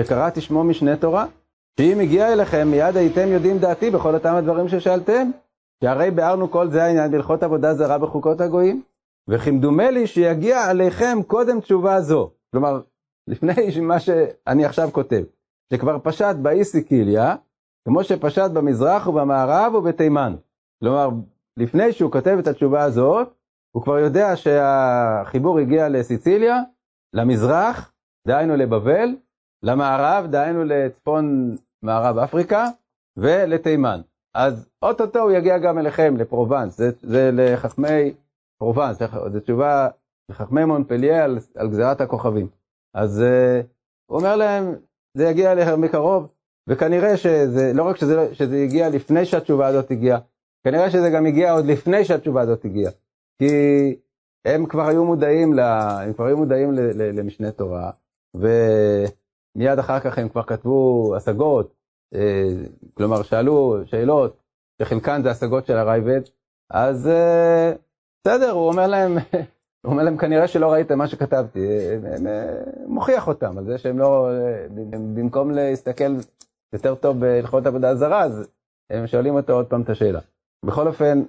[0.00, 1.26] שקראתי שמו משנה תורה,
[1.80, 5.30] שאם הגיע אליכם מיד הייתם יודעים דעתי בכל אותם הדברים ששאלתם,
[5.84, 8.82] שהרי ביארנו כל זה העניין בהלכות עבודה זרה בחוקות הגויים,
[9.28, 12.30] וכמדומה לי שיגיע עליכם קודם תשובה זו.
[12.50, 12.80] כלומר,
[13.28, 15.22] לפני מה שאני עכשיו כותב,
[15.72, 17.36] שכבר פשט באי סיקיליה,
[17.88, 20.34] כמו שפשט במזרח ובמערב ובתימן.
[20.80, 21.08] כלומר,
[21.56, 23.34] לפני שהוא כותב את התשובה הזאת,
[23.74, 26.60] הוא כבר יודע שהחיבור הגיע לסיציליה,
[27.14, 27.92] למזרח,
[28.26, 29.08] דהיינו לבבל,
[29.62, 32.66] למערב, דהיינו לצפון מערב אפריקה,
[33.16, 34.00] ולתימן.
[34.34, 38.14] אז אוטוטו הוא יגיע גם אליכם, לפרובנס, זה, זה לחכמי
[38.58, 38.98] פרובנס,
[39.32, 39.88] זו תשובה
[40.30, 42.48] לחכמי מונפליה על, על גזירת הכוכבים.
[42.94, 43.66] אז uh,
[44.10, 44.74] הוא אומר להם,
[45.14, 46.28] זה יגיע אליכם מקרוב,
[46.66, 50.18] וכנראה שזה, לא רק שזה, שזה הגיע לפני שהתשובה הזאת הגיעה,
[50.64, 52.92] כנראה שזה גם הגיע עוד לפני שהתשובה הזאת הגיעה.
[53.38, 53.96] כי
[54.44, 57.90] הם כבר היו מודעים, לה, הם כבר היו מודעים ל, ל, למשנה תורה,
[59.58, 61.74] ומיד אחר כך הם כבר כתבו השגות,
[62.14, 62.48] אה,
[62.94, 64.36] כלומר שאלו שאלות,
[64.82, 66.20] שחלקן זה השגות של הרייבד,
[66.70, 67.72] אז אה,
[68.20, 69.16] בסדר, הוא אומר להם,
[69.84, 71.66] הוא אומר להם, כנראה שלא ראיתם מה שכתבתי,
[72.86, 74.28] מוכיח אותם על זה שהם לא,
[75.14, 76.16] במקום להסתכל
[76.72, 78.48] יותר טוב בהלכות עבודה זרה, אז
[78.90, 80.20] הם שואלים אותו עוד פעם את השאלה.
[80.64, 81.22] בכל אופן,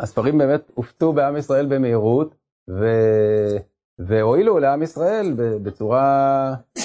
[0.00, 2.34] הספרים באמת הופצו בעם ישראל במהירות,
[2.70, 2.86] ו...
[3.98, 6.82] והועילו לעם ישראל בצורה, אה,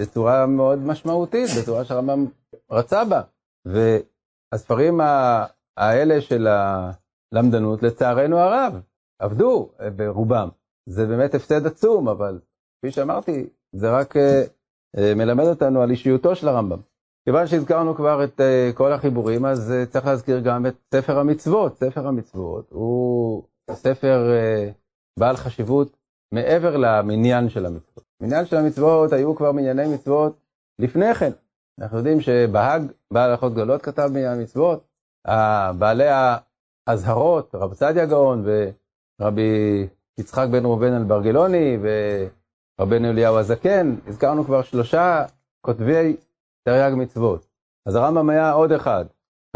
[0.00, 2.26] בצורה מאוד משמעותית, בצורה שהרמב"ם
[2.70, 3.22] רצה בה.
[3.64, 5.00] והספרים
[5.76, 8.80] האלה של הלמדנות, לצערנו הרב,
[9.18, 10.48] עבדו ברובם.
[10.88, 12.40] זה באמת הפסד עצום, אבל
[12.78, 14.42] כפי שאמרתי, זה רק אה,
[14.96, 16.78] אה, מלמד אותנו על אישיותו של הרמב"ם.
[17.24, 18.40] כיוון שהזכרנו כבר את
[18.74, 21.76] כל החיבורים, אז צריך להזכיר גם את ספר המצוות.
[21.76, 24.30] ספר המצוות הוא ספר
[25.18, 25.96] בעל חשיבות
[26.32, 28.04] מעבר למניין של המצוות.
[28.20, 30.38] מניין של המצוות היו כבר מנייני מצוות
[30.78, 31.30] לפני כן.
[31.80, 34.86] אנחנו יודעים שבהאג, בעל הלכות גדולות, כתב מניין מצוות.
[35.78, 36.08] בעלי
[36.86, 38.44] האזהרות, רב צדיה גאון
[39.20, 39.86] ורבי
[40.18, 41.78] יצחק בן ראובן אלברגילוני
[42.78, 45.24] ורבנו אליהו הזקן, הזכרנו כבר שלושה
[45.60, 46.16] כותבי
[46.64, 47.46] תרי"ג מצוות.
[47.86, 49.04] אז הרמב"ם היה עוד אחד.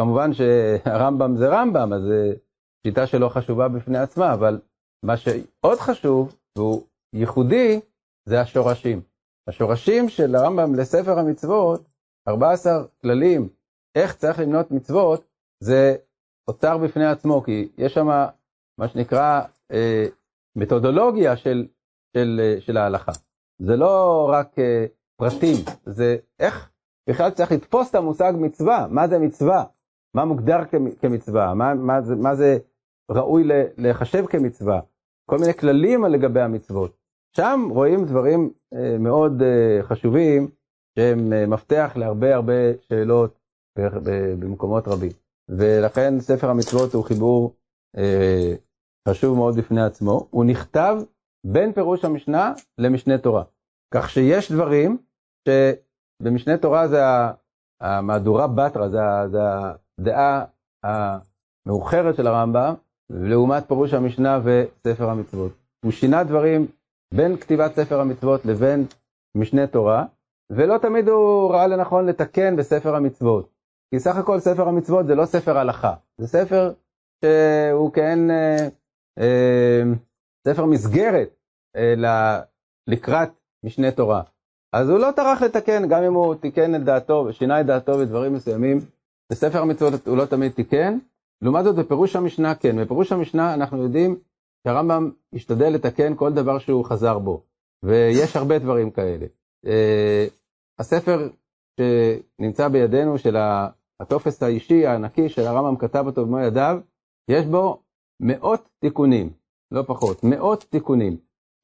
[0.01, 2.39] כמובן שהרמב"ם זה רמב"ם, אז זו
[2.87, 4.61] שיטה שלא חשובה בפני עצמה, אבל
[5.05, 7.81] מה שעוד חשוב, והוא ייחודי,
[8.29, 9.01] זה השורשים.
[9.49, 11.89] השורשים של הרמב"ם לספר המצוות,
[12.29, 13.49] 14 כללים,
[13.95, 15.25] איך צריך למנות מצוות,
[15.61, 15.97] זה
[16.49, 18.07] אוצר בפני עצמו, כי יש שם
[18.79, 19.43] מה שנקרא
[19.73, 20.05] אה,
[20.57, 21.67] מתודולוגיה של,
[22.17, 23.13] של, אה, של ההלכה.
[23.59, 26.71] זה לא רק אה, פרטים, זה איך
[27.11, 29.65] בכלל צריך לתפוס את המושג מצווה, מה זה מצווה,
[30.15, 30.61] מה מוגדר
[31.01, 32.59] כמצווה, מה, מה, זה, מה זה
[33.11, 33.45] ראוי
[33.79, 34.81] לחשב כמצווה,
[35.31, 36.97] כל מיני כללים לגבי המצוות.
[37.37, 40.51] שם רואים דברים אה, מאוד אה, חשובים
[40.99, 43.39] שהם אה, מפתח להרבה הרבה שאלות
[44.39, 45.11] במקומות רבים.
[45.49, 47.57] ולכן ספר המצוות הוא חיבור
[49.09, 50.29] חשוב מאוד בפני עצמו.
[50.31, 50.97] הוא נכתב
[51.47, 53.45] בין פירוש המשנה למשנה תורה.
[53.95, 54.99] כך שיש דברים
[55.49, 55.51] ש...
[56.23, 57.03] במשנה תורה זה
[57.81, 59.41] המהדורה בתרא, זה
[60.01, 60.45] הדעה
[60.85, 62.75] המאוחרת של הרמב"ם,
[63.11, 65.53] לעומת פירוש המשנה וספר המצוות.
[65.85, 66.67] הוא שינה דברים
[67.15, 68.87] בין כתיבת ספר המצוות לבין
[69.37, 70.05] משנה תורה,
[70.51, 73.51] ולא תמיד הוא ראה לנכון לתקן בספר המצוות.
[73.91, 76.73] כי סך הכל ספר המצוות זה לא ספר הלכה, זה ספר
[77.25, 78.69] שהוא כן אה,
[79.19, 79.83] אה,
[80.49, 81.29] ספר מסגרת
[81.77, 81.95] אה,
[82.87, 83.29] לקראת
[83.65, 84.23] משנה תורה.
[84.73, 88.33] אז הוא לא טרח לתקן, גם אם הוא תיקן את דעתו ושינה את דעתו בדברים
[88.33, 88.79] מסוימים,
[89.33, 90.99] בספר המצוות הוא לא תמיד תיקן.
[91.43, 94.19] לעומת זאת בפירוש המשנה כן, בפירוש המשנה אנחנו יודעים
[94.65, 97.43] שהרמב"ם השתדל לתקן כל דבר שהוא חזר בו,
[97.85, 99.27] ויש הרבה דברים כאלה.
[99.67, 99.71] Uh,
[100.79, 101.29] הספר
[101.81, 103.37] שנמצא בידינו של
[104.01, 106.81] הטופס האישי הענקי של הרמב"ם כתב אותו במו ידיו,
[107.31, 107.83] יש בו
[108.21, 109.31] מאות תיקונים,
[109.71, 111.17] לא פחות, מאות תיקונים.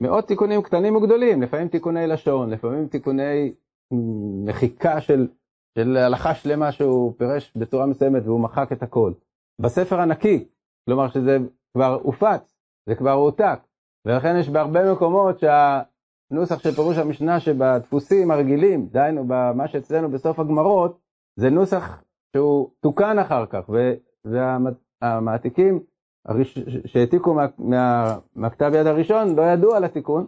[0.02, 3.52] מאות תיקונים קטנים וגדולים, לפעמים תיקוני לשון, לפעמים תיקוני
[4.44, 5.28] מחיקה של,
[5.78, 9.12] של הלכה שלמה שהוא פירש בצורה מסוימת והוא מחק את הכל.
[9.60, 10.48] בספר הנקי,
[10.88, 11.38] כלומר שזה
[11.76, 12.56] כבר הופץ,
[12.88, 13.60] זה כבר הועתק,
[14.04, 20.98] ולכן יש בהרבה מקומות שהנוסח של פירוש המשנה שבדפוסים הרגילים, דהיינו במה שאצלנו בסוף הגמרות,
[21.36, 22.02] זה נוסח
[22.36, 23.70] שהוא תוקן אחר כך,
[25.02, 25.80] והמעתיקים.
[26.86, 27.46] שהעתיקו מה...
[27.58, 28.18] מה...
[28.34, 30.26] מהכתב יד הראשון לא ידעו על התיקון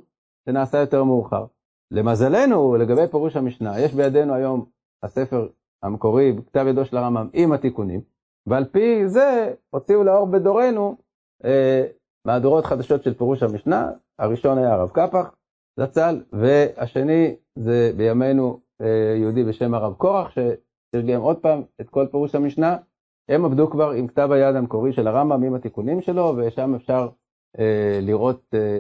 [0.48, 1.46] שנעשה יותר מאוחר.
[1.90, 4.66] למזלנו, לגבי פירוש המשנה, יש בידינו היום
[5.02, 5.48] הספר
[5.82, 8.00] המקורי, כתב ידו של הרמב"ם עם התיקונים,
[8.48, 10.96] ועל פי זה הוציאו לאור בדורנו
[11.44, 11.84] אה,
[12.24, 15.34] מהדורות חדשות של פירוש המשנה, הראשון היה הרב קפח,
[15.80, 22.34] זצ"ל, והשני זה בימינו אה, יהודי בשם הרב קורח, שתרגם עוד פעם את כל פירוש
[22.34, 22.76] המשנה,
[23.28, 27.08] הם עבדו כבר עם כתב היד המקורי של הרמב"ם עם התיקונים שלו, ושם אפשר
[27.58, 28.78] אה, לראות אה,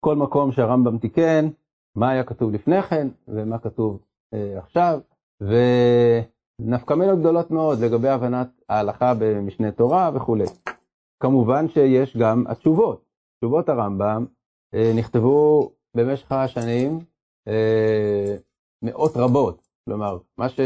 [0.00, 1.48] כל מקום שהרמב"ם תיקן,
[1.96, 4.02] מה היה כתוב לפני כן ומה כתוב
[4.34, 5.00] אה, עכשיו,
[6.66, 10.44] ונפקמינות גדולות מאוד לגבי הבנת ההלכה במשנה תורה וכולי.
[11.22, 13.04] כמובן שיש גם התשובות.
[13.40, 14.26] תשובות הרמב"ם
[14.74, 16.98] אה, נכתבו במשך השנים
[17.48, 18.36] אה,
[18.82, 20.60] מאות רבות, כלומר, מה ש...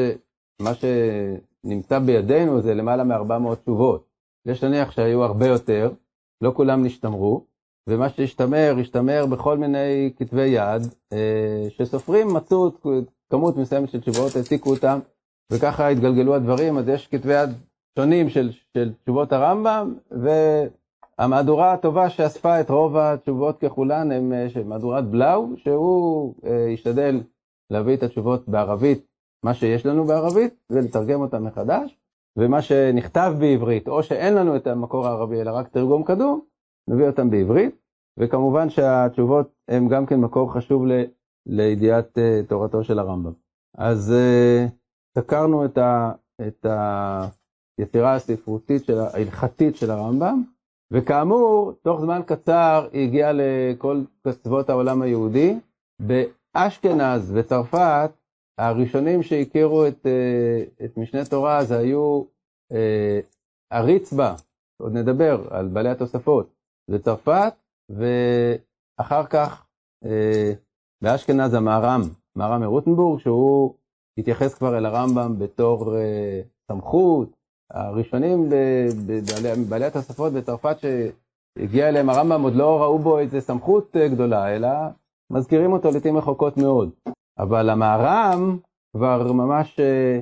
[0.63, 4.07] מה שנמצא בידינו זה למעלה מ-400 תשובות.
[4.47, 5.91] יש להניח שהיו הרבה יותר,
[6.41, 7.47] לא כולם נשתמרו,
[7.89, 12.71] ומה שהשתמר, השתמר בכל מיני כתבי יד, אה, שסופרים מצאו
[13.31, 14.99] כמות מסוימת של תשובות, העתיקו אותם,
[15.53, 17.51] וככה התגלגלו הדברים, אז יש כתבי יד
[17.99, 19.95] שונים של, של תשובות הרמב"ם,
[21.19, 27.21] והמהדורה הטובה שאספה את רוב התשובות ככולן הם אה, מהדורת בלאו, שהוא אה, השתדל
[27.71, 29.07] להביא את התשובות בערבית,
[29.45, 31.99] מה שיש לנו בערבית, ולתרגם אותם מחדש,
[32.37, 36.41] ומה שנכתב בעברית, או שאין לנו את המקור הערבי, אלא רק תרגום קדום,
[36.91, 37.75] מביא אותם בעברית,
[38.19, 41.05] וכמובן שהתשובות הן גם כן מקור חשוב ל,
[41.47, 43.33] לידיעת uh, תורתו של הרמב"ם.
[43.79, 44.71] אז uh,
[45.19, 46.13] סקרנו את, ה,
[46.49, 46.67] את
[47.79, 50.43] היצירה הספרותית, של, ההלכתית של הרמב"ם,
[50.91, 55.59] וכאמור, תוך זמן קצר היא הגיעה לכל קצוות העולם היהודי.
[56.01, 58.11] באשכנז וצרפת,
[58.59, 62.25] הראשונים שהכירו את, uh, את משנה תורה זה היו
[63.71, 64.35] הריצבה,
[64.83, 66.55] עוד נדבר על בעלי התוספות,
[66.91, 67.55] בצרפת,
[67.91, 69.67] ואחר כך
[70.05, 70.53] אה,
[71.03, 72.01] באשכנז המהר"ם,
[72.37, 73.75] מהר"ם מרוטנבורג, שהוא
[74.19, 77.37] התייחס כבר אל הרמב"ם בתור אה, סמכות.
[77.71, 78.49] הראשונים
[79.07, 84.69] בבעלי התוספות בצרפת שהגיע אליהם הרמב"ם עוד לא ראו בו איזה סמכות אה, גדולה, אלא
[85.33, 86.91] מזכירים אותו לעיתים רחוקות מאוד.
[87.39, 88.59] אבל המהר"ם
[88.97, 90.21] כבר ממש אה,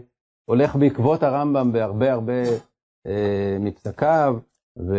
[0.51, 2.43] הולך בעקבות הרמב"ם בהרבה הרבה
[3.07, 4.37] אה, מפסקיו,
[4.79, 4.97] ו...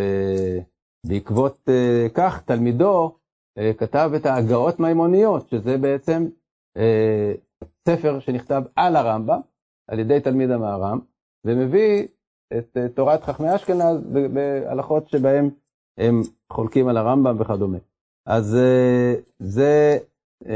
[1.08, 3.15] בעקבות uh, כך תלמידו
[3.60, 6.27] uh, כתב את ההגאות מימוניות, שזה בעצם
[6.77, 7.38] uh,
[7.87, 9.39] ספר שנכתב על הרמב"ם,
[9.87, 10.99] על ידי תלמיד המהר"ם,
[11.45, 12.07] ומביא
[12.57, 13.97] את uh, תורת חכמי אשכנז
[14.33, 15.49] בהלכות שבהם
[15.99, 16.21] הם
[16.53, 17.77] חולקים על הרמב"ם וכדומה.
[18.27, 19.97] אז uh, זה
[20.43, 20.47] uh,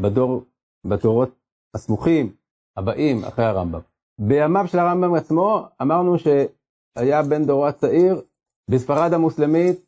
[0.00, 0.42] בדור,
[0.86, 1.30] בתורות
[1.74, 2.36] הסמוכים
[2.76, 3.80] הבאים אחרי הרמב"ם.
[4.20, 8.22] בימיו של הרמב"ם עצמו אמרנו שהיה בן דורו הצעיר
[8.70, 9.86] בספרד המוסלמית,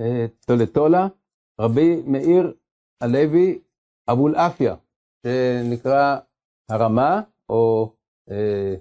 [0.00, 1.08] בטולטולה,
[1.60, 2.54] רבי מאיר
[3.00, 3.58] הלוי
[4.12, 4.74] אבולעפיה,
[5.26, 6.18] שנקרא
[6.70, 7.92] הרמה, או
[8.30, 8.74] אה,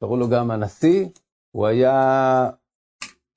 [0.00, 1.08] קראו לו גם הנשיא,
[1.56, 2.50] הוא היה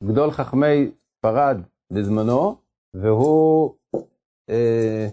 [0.03, 1.57] גדול חכמי ספרד
[1.93, 2.55] בזמנו,
[2.93, 3.75] והוא
[4.49, 5.07] אה,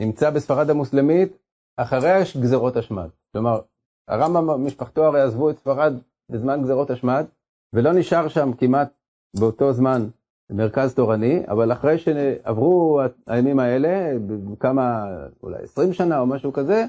[0.00, 1.32] נמצא בספרד המוסלמית
[1.76, 3.08] אחרי גזרות השמד.
[3.32, 3.60] כלומר,
[4.08, 5.92] הרמב"ם, משפחתו הרי עזבו את ספרד
[6.30, 7.26] בזמן גזרות השמד,
[7.74, 8.92] ולא נשאר שם כמעט
[9.40, 10.08] באותו זמן
[10.50, 14.12] מרכז תורני, אבל אחרי שעברו הימים האלה,
[14.60, 15.06] כמה,
[15.42, 16.84] אולי 20 שנה או משהו כזה,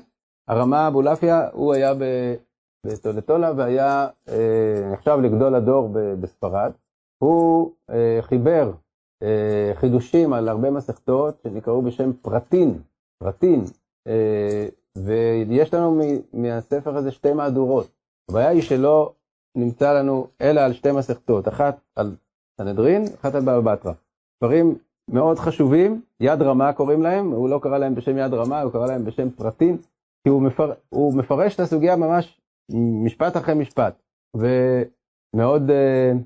[0.48, 1.94] הרמה אבולעפיה, הוא היה
[2.86, 5.90] בטולטולה והיה אה, נחשב לגדול הדור
[6.22, 6.72] בספרד.
[7.24, 8.72] הוא אה, חיבר
[9.24, 12.80] אה, חידושים על הרבה מסכתות שנקראו בשם פרטין,
[13.24, 13.64] פרטין,
[14.98, 16.02] ויש לנו
[16.34, 17.88] מהספר הזה שתי מהדורות.
[18.30, 19.14] הבעיה היא שלא
[19.56, 22.16] נמצא לנו אלא על שתי מסכתות, אחת על
[22.58, 23.92] סנהדרין, אחת על בבא בתרא.
[24.44, 24.76] דברים
[25.10, 28.88] מאוד חשובים, יד רמה קוראים להם, הוא לא קרא להם בשם יד רמה, הוא קרא
[28.88, 29.78] להם בשם פרטין,
[30.24, 32.42] כי הוא, מפר, הוא מפרש את הסוגיה ממש
[33.04, 34.02] משפט אחרי משפט,
[34.38, 36.18] ומאוד uh,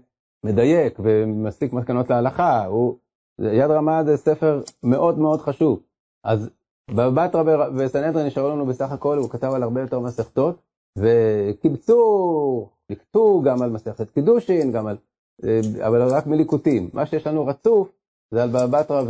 [0.46, 2.66] מדייק ומסיק מסקנות להלכה.
[2.66, 2.98] הוא,
[3.42, 5.80] יד רמה זה ספר מאוד מאוד חשוב.
[6.24, 6.50] אז
[6.92, 10.62] בבא בתרא וסנהדרין נשארו לנו בסך הכל, הוא כתב על הרבה יותר מסכתות,
[10.98, 14.98] וקיבצו, לקטו גם על מסכת קידושין, גם על
[15.88, 16.90] אבל רק מליקוטים.
[16.94, 17.92] מה שיש לנו רצוף
[18.34, 19.04] זה על בבא בתרא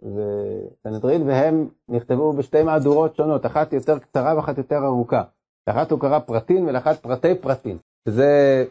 [0.00, 5.22] וסנהדרין, והם נכתבו בשתי מהדורות שונות, אחת יותר קצרה ואחת יותר ארוכה.
[5.68, 7.78] לאחת הוא קרא פרטין ולאחת פרטי פרטין.
[8.08, 8.64] שזה,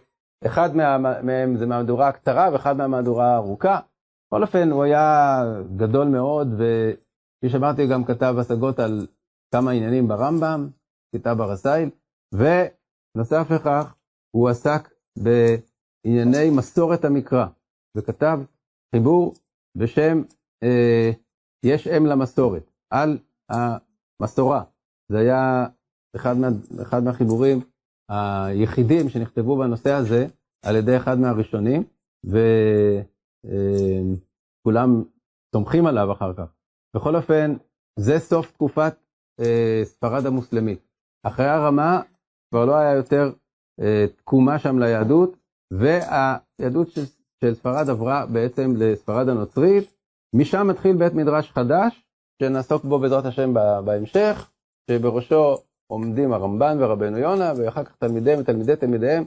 [0.46, 3.80] אחד מה, מהם זה מהדורה הקצרה ואחד מהמהדורה הארוכה.
[4.28, 5.44] בכל אופן, הוא היה
[5.78, 9.08] גדול מאוד, וכפי שאמרתי, גם כתב השגות על
[9.54, 10.70] כמה עניינים ברמב"ם,
[11.16, 11.90] כתב הרסייל,
[12.34, 13.96] ונוסף לכך,
[14.36, 14.90] הוא עסק
[15.24, 15.30] ב...
[16.04, 17.46] ענייני מסורת המקרא,
[17.98, 18.40] וכתב
[18.96, 19.34] חיבור
[19.78, 20.22] בשם
[20.64, 21.12] אה,
[21.66, 23.18] יש אם למסורת, על
[23.50, 24.64] המסורה.
[25.12, 25.66] זה היה
[26.16, 26.48] אחד, מה,
[26.82, 27.60] אחד מהחיבורים
[28.10, 30.28] היחידים שנכתבו בנושא הזה
[30.66, 31.84] על ידי אחד מהראשונים,
[32.26, 32.50] וכולם
[34.96, 35.04] אה,
[35.54, 36.54] תומכים עליו אחר כך.
[36.96, 37.56] בכל אופן,
[38.00, 38.94] זה סוף תקופת
[39.40, 40.88] אה, ספרד המוסלמית.
[41.24, 42.02] אחרי הרמה
[42.50, 43.32] כבר לא היה יותר
[43.82, 45.38] אה, תקומה שם ליהדות,
[45.72, 47.02] והיהדות של,
[47.44, 49.94] של ספרד עברה בעצם לספרד הנוצרית,
[50.36, 52.06] משם מתחיל בית מדרש חדש,
[52.42, 53.54] שנעסוק בו בעזרת השם
[53.86, 54.52] בהמשך,
[54.92, 55.58] שבראשו
[55.92, 59.24] עומדים הרמב"ן ורבנו יונה, ואחר כך תלמידיהם ותלמידי תלמידיהם,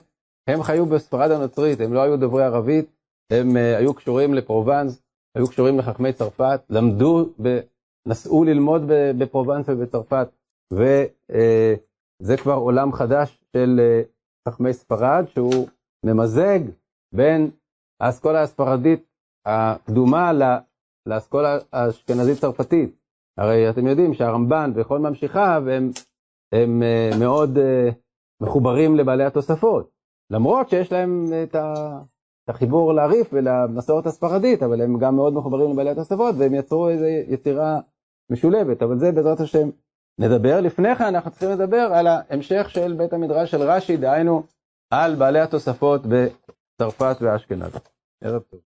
[0.49, 2.87] הם חיו בספרד הנוצרית, הם לא היו דוברי ערבית,
[3.33, 5.03] הם uh, היו קשורים לפרובנס,
[5.35, 7.61] היו קשורים לחכמי צרפת, למדו, ב,
[8.07, 8.83] נסעו ללמוד
[9.19, 10.29] בפרובנס ובצרפת,
[10.73, 11.07] וזה
[12.23, 14.03] זה כבר עולם חדש של אה,
[14.49, 15.69] חכמי ספרד, שהוא
[16.05, 16.61] ממזג
[17.15, 17.51] בין
[18.01, 19.05] האסכולה הספרדית
[19.47, 20.33] הקדומה
[21.07, 22.97] לאסכולה האשכנזית-צרפתית.
[23.39, 25.91] הרי אתם יודעים שהרמב"ן וכל ממשיכיו הם,
[26.53, 27.89] הם אה, מאוד אה,
[28.43, 29.91] מחוברים לבעלי התוספות,
[30.31, 31.57] למרות שיש להם את
[32.49, 37.81] החיבור לריף ולמסורת הספרדית, אבל הם גם מאוד מחוברים לבעלי התוספות והם יצרו איזו יצירה
[38.31, 39.69] משולבת, אבל זה בעזרת השם
[40.21, 40.61] נדבר.
[40.61, 44.43] לפני כן אנחנו צריכים לדבר על ההמשך של בית המדרש של רש"י, דהיינו
[45.03, 47.73] על בעלי התוספות בצרפת ואשכנז.
[48.25, 48.61] ערב טוב.